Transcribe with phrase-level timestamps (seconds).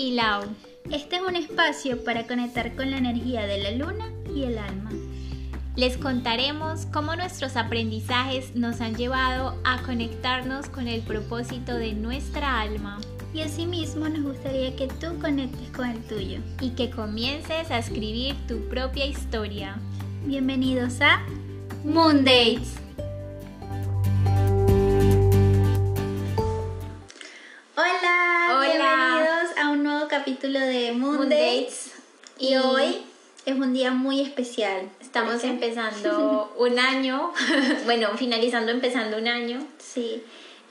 [0.00, 0.44] y Lau.
[0.90, 4.90] Este es un espacio para conectar con la energía de la luna y el alma.
[5.76, 12.62] Les contaremos cómo nuestros aprendizajes nos han llevado a conectarnos con el propósito de nuestra
[12.62, 12.98] alma.
[13.34, 16.38] Y asimismo nos gustaría que tú conectes con el tuyo.
[16.60, 19.76] Y que comiences a escribir tu propia historia.
[20.24, 21.20] Bienvenidos a
[21.84, 22.24] Moon
[30.20, 31.92] capítulo de Moon, Moon Dates.
[32.38, 32.96] Y, Y- hoy
[33.46, 34.90] es un día muy especial.
[35.00, 37.32] Estamos empezando un año,
[37.86, 39.66] bueno, finalizando, empezando un año.
[39.78, 40.22] Sí,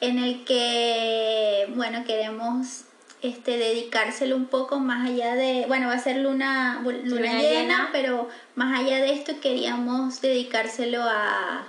[0.02, 2.84] en el que, bueno, queremos
[3.23, 7.41] este, dedicárselo un poco más allá de, bueno, va a ser luna, luna, Luna llena,
[7.41, 7.90] llena.
[7.91, 11.63] pero más allá de esto queríamos dedicárselo a,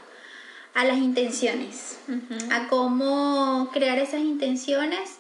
[0.75, 1.99] a las intenciones,
[2.53, 5.15] a cómo crear esas intenciones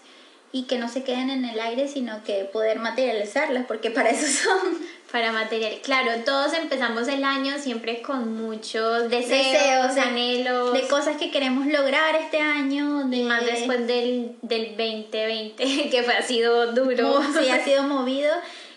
[0.52, 4.26] y que no se queden en el aire, sino que poder materializarlas, porque para eso
[4.50, 4.78] son
[5.12, 10.72] Para material, claro, todos empezamos el año siempre con muchos deseos, deseos, de- anhelos.
[10.72, 16.02] de cosas que queremos lograr este año, de y más después del, del 2020, que
[16.02, 17.20] fue, ha sido duro.
[17.38, 18.32] Sí, ha sido movido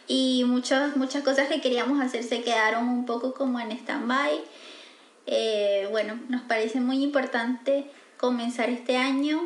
[0.08, 4.42] y muchas muchas cosas que queríamos hacer se quedaron un poco como en stand-by.
[5.26, 7.86] Eh, bueno, nos parece muy importante
[8.18, 9.42] comenzar este año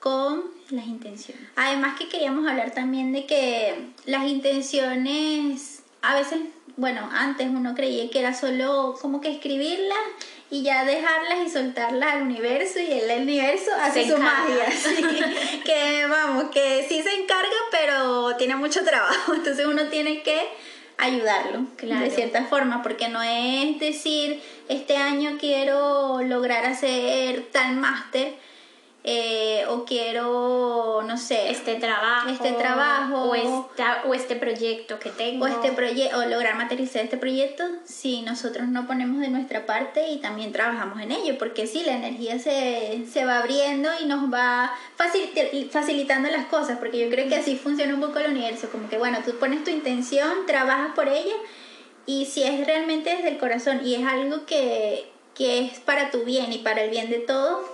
[0.00, 1.44] con las intenciones.
[1.56, 3.74] Además que queríamos hablar también de que
[4.06, 6.40] las intenciones, a veces,
[6.76, 9.98] bueno, antes uno creía que era solo como que escribirlas
[10.50, 14.40] y ya dejarlas y soltarlas al universo y el universo hace Se su encarga.
[14.40, 14.70] magia.
[14.72, 15.04] sí.
[15.64, 20.48] que vamos, que sí se encarga, pero tiene mucho trabajo, entonces uno tiene que
[20.98, 22.04] ayudarlo Claro.
[22.04, 28.34] de cierta forma, porque no es decir, este año quiero lograr hacer tal máster
[29.02, 32.28] eh, o quiero, no sé, Este trabajo.
[32.28, 33.22] Este trabajo.
[33.30, 35.44] O, esta, o este proyecto que tengo.
[35.44, 40.08] o este proyecto o lograr materializar este proyecto si nosotros no ponemos de nuestra parte
[40.10, 44.32] y también trabajamos en ello porque sí la energía se, se va abriendo y nos
[44.32, 48.68] va facilita- facilitando las cosas porque yo creo que así funciona un poco el universo
[48.70, 51.34] como que bueno tú pones tu intención trabajas por ella
[52.06, 55.09] y si es realmente desde el corazón y es algo que
[55.40, 57.64] que es para tu bien y para el bien de todos,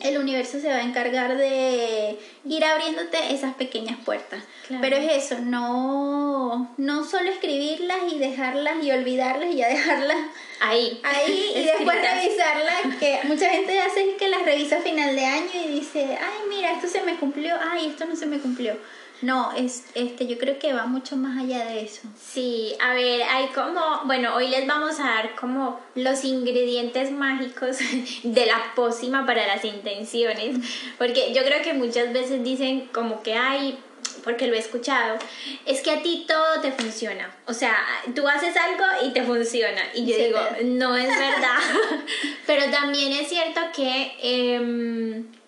[0.00, 4.42] el universo se va a encargar de ir abriéndote esas pequeñas puertas.
[4.66, 4.80] Claro.
[4.80, 10.16] Pero es eso, no, no solo escribirlas y dejarlas y olvidarlas y ya dejarlas
[10.60, 11.02] Ahí.
[11.02, 15.50] ahí y después revisarlas, que mucha gente hace que las revisa a final de año
[15.66, 18.78] y dice, ay mira, esto se me cumplió, ay, esto no se me cumplió.
[19.22, 22.02] No, es, este, yo creo que va mucho más allá de eso.
[22.20, 27.78] Sí, a ver, hay como, bueno, hoy les vamos a dar como los ingredientes mágicos
[28.24, 30.56] de la pócima para las intenciones,
[30.98, 33.78] porque yo creo que muchas veces dicen como que hay,
[34.24, 35.18] porque lo he escuchado,
[35.66, 37.76] es que a ti todo te funciona, o sea,
[38.16, 41.58] tú haces algo y te funciona, y yo Sí, digo, no es verdad,
[42.46, 44.16] pero también es cierto que...
[44.20, 45.41] em,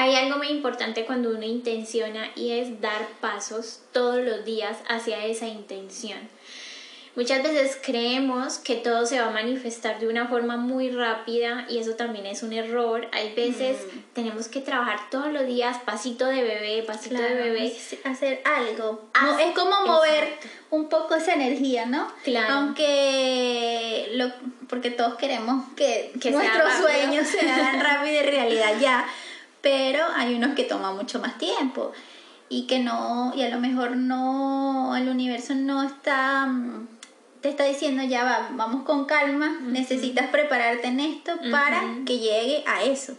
[0.00, 5.24] hay algo muy importante cuando uno intenciona y es dar pasos todos los días hacia
[5.26, 6.18] esa intención.
[7.16, 11.78] Muchas veces creemos que todo se va a manifestar de una forma muy rápida y
[11.78, 13.08] eso también es un error.
[13.12, 13.78] Hay veces
[14.14, 17.76] tenemos que trabajar todos los días pasito de bebé, pasito de bebé.
[18.04, 19.08] hacer algo.
[19.12, 20.48] Haz- Mo- es como mover exacto.
[20.70, 22.10] un poco esa energía, ¿no?
[22.22, 22.54] Claro.
[22.54, 24.30] Aunque lo,
[24.68, 29.04] porque todos queremos que, Que nuestros sueños se hagan rápido y realidad ya,
[29.62, 31.92] pero hay unos que toman mucho más tiempo
[32.48, 36.88] y que no y a lo mejor no el universo no está mm,
[37.40, 42.62] te está diciendo ya va, vamos con calma, necesitas prepararte en esto para que llegue
[42.66, 43.16] a eso.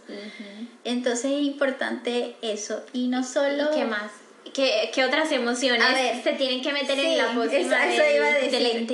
[0.84, 2.82] Entonces es importante eso.
[2.92, 3.64] Y no solo.
[3.72, 4.12] ¿Y qué más?
[4.54, 7.96] ¿Qué, qué otras emociones A ver, se tienen que meter Sí, en la pócima del-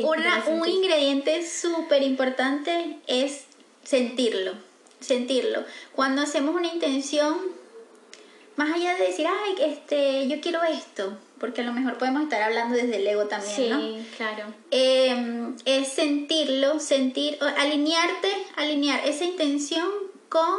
[0.05, 3.45] Una- un ingrediente súper importante es
[3.83, 4.53] sentirlo.
[5.01, 5.65] Sentirlo.
[5.95, 7.37] Cuando hacemos una intención,
[8.57, 12.43] más allá de decir, ay, este, yo quiero esto, porque a lo mejor podemos estar
[12.43, 13.79] hablando desde el ego también, Sí, ¿no?
[14.17, 14.53] claro.
[14.73, 19.87] eh, es sentirlo, sentir, o alinearte, alinear esa intención
[20.29, 20.59] con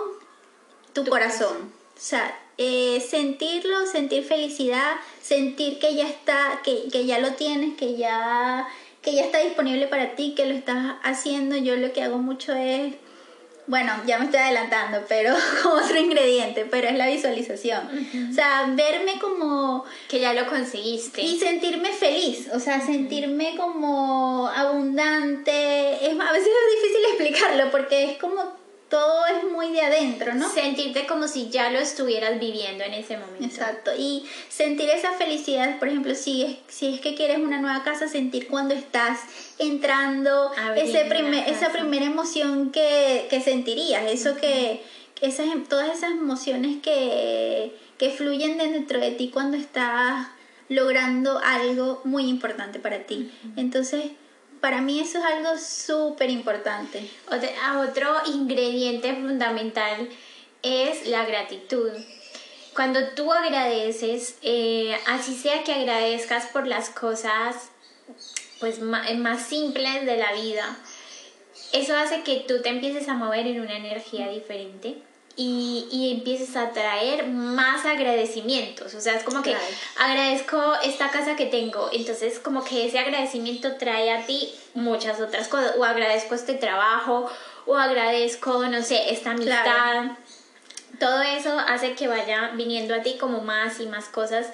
[0.94, 1.58] tu, corazón.
[1.98, 7.76] O sea, eh, sentirlo, sentir felicidad, sentir que ya está, que, que ya lo tienes,
[7.78, 8.68] que ya,
[9.02, 11.58] que ya está disponible para ti, que lo estás haciendo.
[11.58, 12.96] Yo lo que hago mucho es,
[13.70, 15.36] bueno, ya me estoy adelantando, pero
[15.66, 17.88] otro ingrediente, pero es la visualización.
[18.30, 21.22] O sea, verme como Que ya lo conseguiste.
[21.22, 26.06] y sentirme feliz, o sea, sentirme como abundante.
[26.06, 28.59] Es, a veces es difícil explicarlo porque es como
[28.90, 30.50] todo es muy de adentro, ¿no?
[30.50, 33.46] Sentirte como si ya lo estuvieras viviendo en ese momento.
[33.46, 33.92] Exacto.
[33.98, 38.08] Y sentir esa felicidad, por ejemplo, si es, si es que quieres una nueva casa,
[38.08, 39.20] sentir cuando estás
[39.60, 44.82] entrando, ese primer, esa primera emoción que, que sentirías, eso que,
[45.22, 50.28] esas, todas esas emociones que, que fluyen dentro de ti cuando estás
[50.68, 53.32] logrando algo muy importante para ti.
[53.56, 54.12] Entonces,
[54.62, 57.10] para mí eso es algo súper importante.
[57.28, 60.10] Otro ingrediente fundamental
[60.62, 61.92] es la gratitud.
[62.74, 67.70] Cuando tú agradeces, eh, así sea que agradezcas por las cosas
[68.60, 70.78] pues más simples de la vida,
[71.72, 75.02] eso hace que tú te empieces a mover en una energía diferente
[75.40, 78.94] y, y empieces a traer más agradecimientos.
[78.94, 79.56] O sea, es como que
[79.98, 81.90] agradezco esta casa que tengo.
[81.94, 85.76] Entonces, como que ese agradecimiento trae a ti muchas otras cosas.
[85.78, 87.32] O agradezco este trabajo,
[87.66, 90.12] o agradezco, no sé, esta amistad.
[91.00, 94.48] Todo eso hace que vaya viniendo a ti como más y más cosas.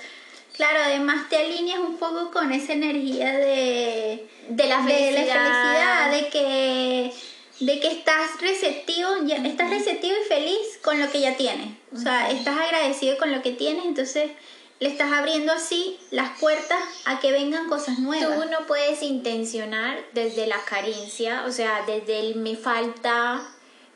[0.56, 5.10] Claro, además te alineas un poco con esa energía de, de la felicidad.
[5.10, 7.14] De la felicidad, de que
[7.60, 11.70] de que estás receptivo, ya estás receptivo y feliz con lo que ya tienes.
[11.94, 14.32] O sea, estás agradecido con lo que tienes, entonces
[14.80, 18.42] le estás abriendo así las puertas a que vengan cosas nuevas.
[18.42, 23.48] Tú no puedes intencionar desde la carencia, o sea, desde el me falta,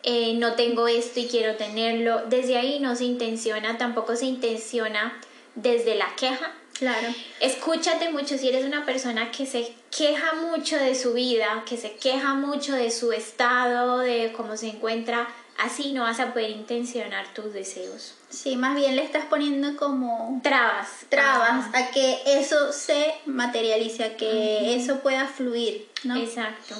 [0.03, 2.23] eh, no tengo esto y quiero tenerlo.
[2.27, 5.19] Desde ahí no se intenciona, tampoco se intenciona
[5.55, 7.09] desde la queja, Claro.
[7.41, 11.91] Escúchate mucho si eres una persona que se queja mucho de su vida, que se
[11.95, 15.27] queja mucho de su estado, de cómo se encuentra,
[15.57, 18.15] así no vas a poder intencionar tus deseos.
[18.29, 24.17] Sí, más bien le estás poniendo como trabas, trabas a que eso se materialice, a
[24.17, 26.15] que eso pueda fluir, ¿no?
[26.15, 26.75] Exacto.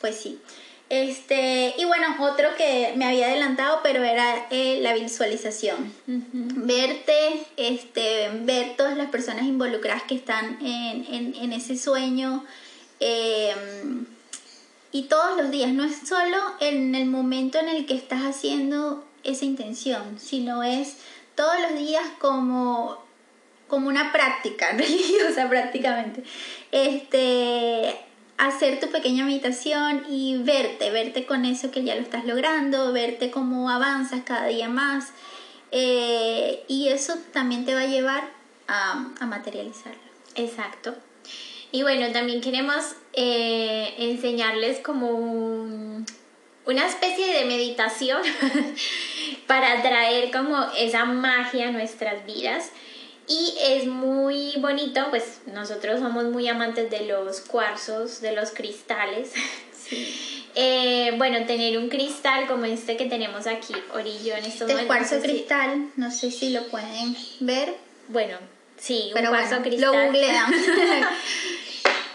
[0.00, 0.38] Pues sí.
[0.88, 5.92] Este, y bueno, otro que me había adelantado, pero era eh, la visualización.
[6.06, 8.15] Verte, este,
[9.06, 12.44] las personas involucradas que están en, ese sueño.
[12.98, 14.06] Em,
[14.90, 19.04] y todos los días, no es solo en el momento en el que estás haciendo
[19.22, 20.96] esa intención, sino es
[21.36, 22.98] todos los días como,
[23.68, 26.24] como una práctica religiosa prácticamente.
[26.72, 27.94] Este,
[28.38, 33.30] hacer tu pequeña meditación y verte, verte con eso que ya lo estás logrando, verte
[33.30, 35.12] cómo avanzas cada día más.
[35.70, 38.35] Eh, y eso también te va a llevar
[38.68, 40.00] a, a materializarlo.
[40.34, 40.94] Exacto.
[41.72, 46.04] Y bueno, también queremos eh, enseñarles como
[46.66, 48.22] una especie de meditación
[49.46, 52.70] para traer como esa magia a nuestras vidas.
[53.28, 59.32] Y es muy bonito, pues nosotros somos muy amantes de los cuarzos, de los cristales.
[60.58, 65.20] Eh, bueno, tener un cristal como este que tenemos aquí, orillo en estos este cuarzo
[65.20, 67.76] cristal, no sé si lo pueden ver.
[68.08, 68.38] Bueno,
[68.78, 69.80] sí, un cuarzo cristal.
[69.80, 70.52] Lo googlean.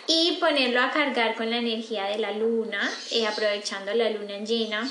[0.08, 4.90] y ponerlo a cargar con la energía de la luna, eh, aprovechando la luna llena.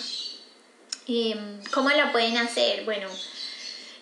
[1.07, 2.85] Em, ¿Cómo la pueden hacer?
[2.85, 3.09] Bueno,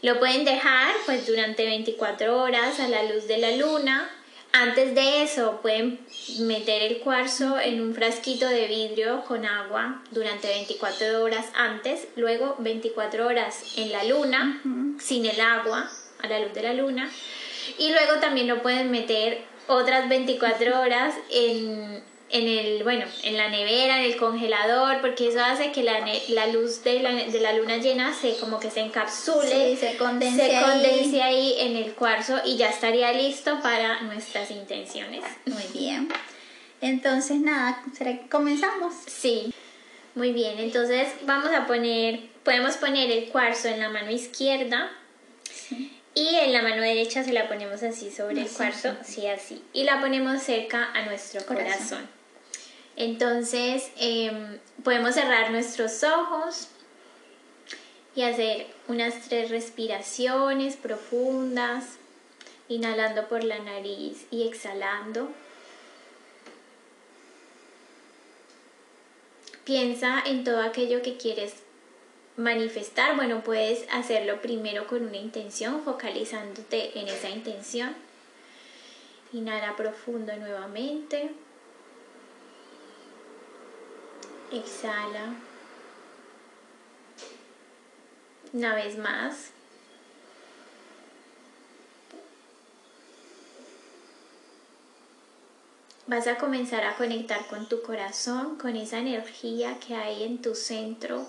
[0.03, 4.11] lo pueden dejar pues durante 24 horas a la luz de la luna.
[4.53, 6.01] Antes de eso pueden
[6.41, 12.57] meter el cuarzo en un frasquito de vidrio con agua durante 24 horas antes, luego
[12.59, 14.63] 24 horas en la luna
[15.01, 15.91] sin el agua,
[16.23, 17.11] a la luz de la luna.
[17.79, 23.49] Y luego también lo pueden meter otras 24 horas en en el, bueno, en la
[23.49, 27.55] nevera, en el congelador, porque eso hace que la, la luz de la, de la,
[27.55, 31.55] luna llena se como que se encapsule, se condense, se condense ahí.
[31.59, 35.25] en el cuarzo y ya estaría listo para nuestras intenciones.
[35.47, 36.09] Muy bien.
[36.81, 38.95] Entonces, nada, ¿será que comenzamos?
[39.07, 39.53] Sí.
[40.15, 44.91] Muy bien, entonces vamos a poner, podemos poner el cuarzo en la mano izquierda
[46.19, 49.63] y en la mano derecha se la ponemos así sobre el cuarzo, sí, así.
[49.73, 52.09] Y la ponemos cerca a nuestro corazón.
[52.97, 56.71] Entonces em, podemos cerrar nuestros ojos
[58.17, 61.85] y hacer unas tres respiraciones profundas,
[62.69, 65.31] inhalando por la nariz y exhalando.
[69.63, 71.55] Piensa en todo aquello que quieres
[72.39, 73.17] manifestar.
[73.17, 77.95] Bueno, puedes hacerlo primero con una intención, focalizándote en esa intención.
[79.33, 81.31] Inhala profundo nuevamente.
[84.51, 85.35] Exhala.
[88.53, 89.51] Una vez más.
[96.07, 100.55] Vas a comenzar a conectar con tu corazón, con esa energía que hay en tu
[100.55, 101.27] centro,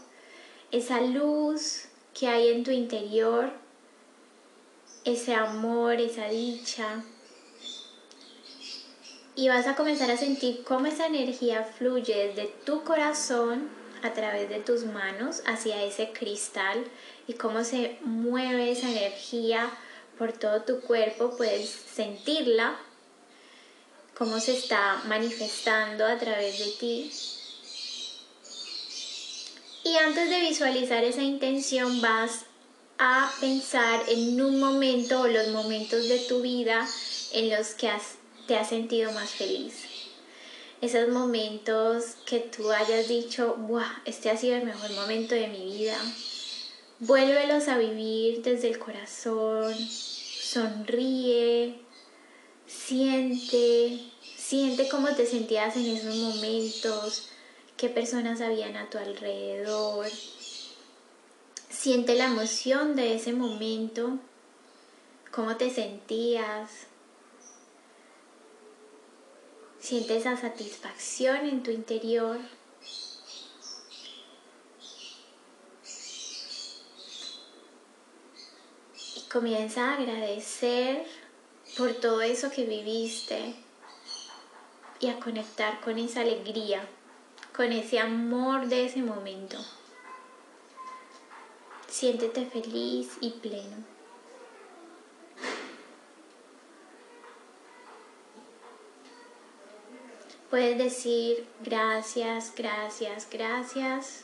[0.72, 3.52] esa luz que hay en tu interior,
[5.06, 7.04] ese amor, esa dicha.
[9.36, 13.70] Y vas a comenzar a sentir cómo esa energía fluye desde tu corazón
[14.04, 16.84] a través de tus manos hacia ese cristal
[17.28, 19.70] y cómo se mueve esa energía
[20.18, 21.36] por todo tu cuerpo.
[21.38, 22.78] Puedes sentirla,
[24.18, 27.12] cómo se está manifestando a través de ti.
[29.89, 32.46] Y antes de visualizar esa intención vas
[33.00, 36.88] a pensar en un momento o los momentos de tu vida
[37.34, 37.89] en los que
[38.46, 39.86] te has sentido más feliz.
[40.79, 45.65] Esos momentos que tú hayas dicho, wow, este ha sido el mejor momento de mi
[45.65, 45.98] vida.
[47.00, 51.79] Vuélvelos a vivir desde el corazón, sonríe,
[52.67, 54.01] siente,
[54.38, 57.29] siente cómo te sentías en esos momentos,
[57.79, 60.05] qué personas habían a tu alrededor.
[61.69, 64.19] Siente la emoción de ese momento,
[65.31, 66.69] cómo te sentías.
[69.79, 72.38] Siente esa satisfacción en tu interior.
[79.15, 81.07] Y comienza a agradecer
[81.77, 83.55] por todo eso que viviste
[85.00, 86.86] y a conectar con esa alegría
[87.60, 89.58] con ese amor de ese momento.
[91.89, 93.75] Siéntete feliz y pleno.
[100.50, 104.24] Puedes decir gracias, gracias, gracias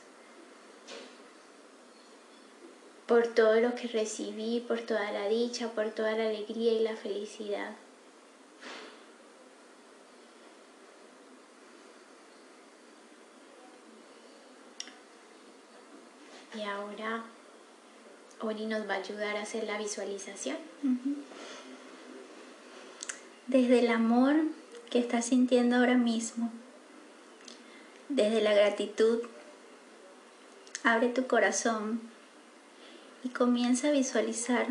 [3.05, 6.95] por todo lo que recibí, por toda la dicha, por toda la alegría y la
[6.95, 7.75] felicidad.
[16.57, 17.23] Y ahora
[18.41, 20.57] Oni nos va a ayudar a hacer la visualización.
[23.47, 24.35] Desde el amor
[24.89, 26.51] que estás sintiendo ahora mismo,
[28.09, 29.21] desde la gratitud,
[30.83, 32.01] abre tu corazón
[33.23, 34.67] y comienza a visualizar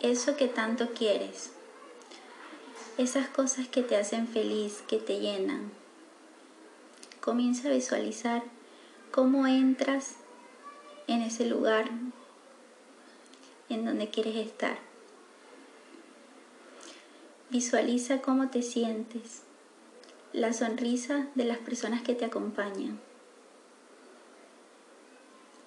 [0.00, 1.50] eso que tanto quieres,
[2.96, 5.70] esas cosas que te hacen feliz, que te llenan.
[7.20, 8.42] Comienza a visualizar
[9.10, 10.14] cómo entras
[11.10, 11.90] en ese lugar
[13.68, 14.78] en donde quieres estar.
[17.50, 19.42] Visualiza cómo te sientes,
[20.32, 23.00] la sonrisa de las personas que te acompañan.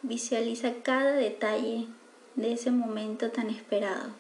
[0.02, 1.88] Visualiza cada detalle
[2.36, 4.12] de ese momento tan esperado,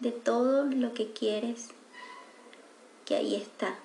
[0.00, 1.68] de todo lo que quieres
[3.04, 3.76] que ahí está.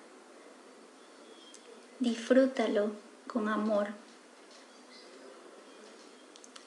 [2.00, 2.92] Disfrútalo
[3.28, 4.03] con amor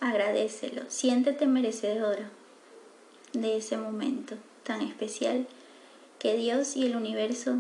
[0.00, 2.31] agradecelo, siéntete merecedora
[3.33, 5.47] de ese momento tan especial
[6.19, 7.57] que Dios y el universo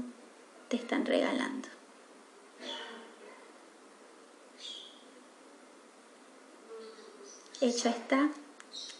[0.68, 1.68] te están regalando.
[7.60, 8.30] Hecho está,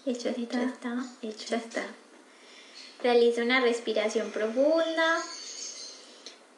[0.06, 1.84] hecho está, está, hecho está.
[3.02, 5.18] Realiza una respiración profunda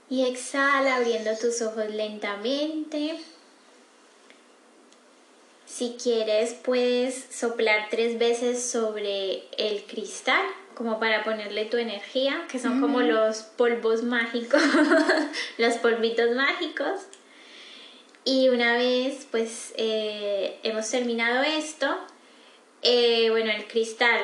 [0.09, 3.19] y exhala abriendo tus ojos lentamente.
[5.79, 10.45] Si quieres, puedes soplar tres veces sobre el cristal,
[10.75, 14.61] como para ponerle tu energía, que son como los polvos mágicos,
[15.59, 17.03] los polvitos mágicos.
[18.25, 21.97] Y una vez, pues, eh, hemos terminado esto,
[22.83, 24.23] eh, bueno, el cristal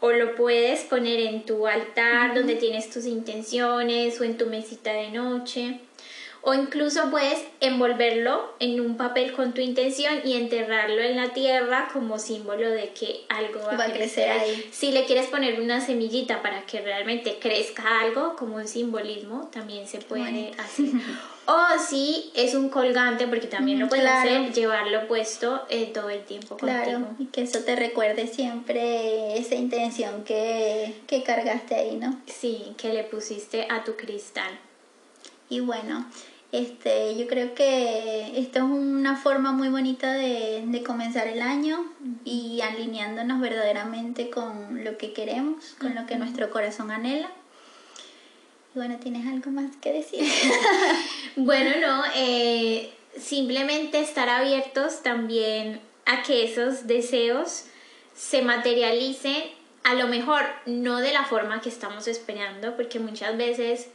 [0.00, 4.90] o lo puedes poner en tu altar donde tienes tus intenciones o en tu mesita
[4.92, 5.80] de noche
[6.48, 11.90] o incluso puedes envolverlo en un papel con tu intención y enterrarlo en la tierra
[11.92, 14.66] como símbolo de que algo va, a crecer ahí.
[14.72, 19.86] Si le quieres poner una semillita para que realmente crezca algo como un simbolismo, también
[19.86, 20.86] se puede hacer.
[21.46, 26.24] o si es un colgante, porque también lo puedes hacer, llevarlo puesto eh, todo el
[26.24, 32.18] tiempo claro, Y que eso te recuerde siempre esa intención que, que cargaste ahí, ¿no?
[32.24, 34.58] Sí, que le pusiste a tu cristal.
[35.50, 36.06] Y bueno,
[36.50, 41.84] este, yo creo que esto es una forma muy bonita de, de, comenzar el año
[42.24, 47.30] y alineándonos verdaderamente con lo que queremos, con lo que nuestro corazón anhela.
[48.74, 50.24] Y bueno, ¿tienes algo más que decir?
[51.36, 57.64] bueno, no, eh, simplemente estar abiertos también a que esos deseos
[58.16, 59.42] se materialicen,
[59.84, 63.88] a lo mejor no de la forma que estamos esperando, porque muchas veces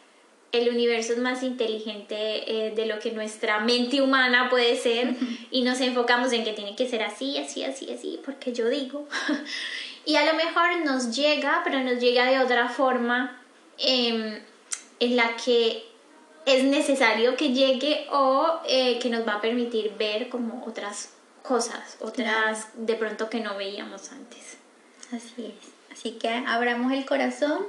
[0.54, 5.16] el universo es más inteligente eh, de lo que nuestra mente humana puede ser
[5.50, 9.08] y nos enfocamos en que tiene que ser así, así, así, así, porque yo digo.
[10.06, 13.42] y a lo mejor nos llega, pero nos llega de otra forma
[13.80, 14.40] em,
[15.00, 15.86] en la que
[16.46, 21.98] es necesario que llegue o eh, que nos va a permitir ver como otras cosas,
[22.00, 24.58] otras de pronto que no veíamos antes.
[25.12, 25.74] Así es.
[25.92, 27.66] Así que abramos el corazón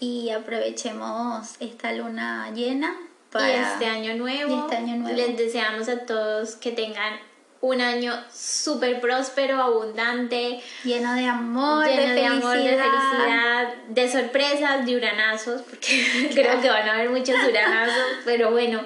[0.00, 2.96] y aprovechemos esta luna llena
[3.30, 4.64] para este año nuevo.
[4.64, 5.16] este año nuevo.
[5.16, 7.18] Les deseamos a todos que tengan
[7.62, 14.84] un año súper próspero, abundante, lleno de amor, lleno de, amor, de felicidad, de sorpresas,
[14.84, 18.80] de uranazos, porque creo que van a haber muchos uranazos, pero bueno,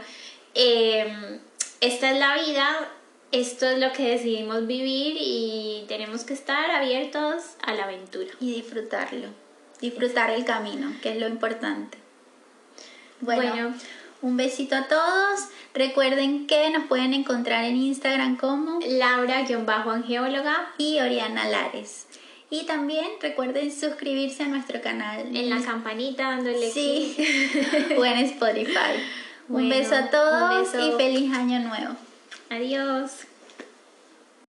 [0.55, 1.41] em,
[1.81, 2.89] esta es la vida,
[3.33, 8.29] esto es lo que decidimos vivir y tenemos que estar abiertos a la aventura.
[8.41, 9.29] Y disfrutarlo,
[9.81, 11.99] disfrutar el camino, que es lo importante.
[13.21, 13.75] bueno
[14.23, 15.49] un besito a todos.
[15.75, 22.07] Recuerden que nos pueden encontrar en Instagram como Laura-angeóloga y Oriana Lares.
[22.49, 25.37] Y también recuerden suscribirse a nuestro canal.
[25.37, 27.17] En la campanita dándole sí.
[27.99, 29.03] o en Spotify.
[29.49, 31.97] un beso a todos y feliz año nuevo.
[32.51, 33.26] Adiós.